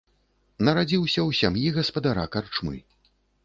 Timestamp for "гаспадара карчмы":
1.77-2.77